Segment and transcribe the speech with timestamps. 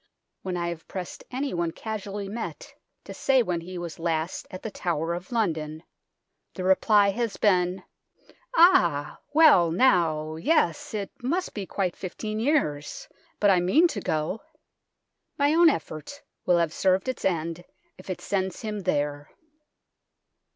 [0.41, 4.71] When I have pressed anyone casually met to say when he was last at the
[4.71, 5.83] Tower of London,
[6.55, 7.83] the reply has been:"
[8.55, 9.19] Ah!
[9.31, 13.07] well now yes, it must be quite fifteen years;
[13.39, 14.41] but I mean to go."
[15.37, 17.63] My own effort will have served its end
[17.99, 19.29] if it sends him there.